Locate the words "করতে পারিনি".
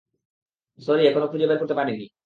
1.59-2.05